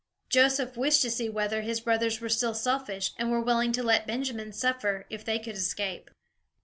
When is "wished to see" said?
0.77-1.29